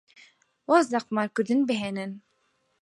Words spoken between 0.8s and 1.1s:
لە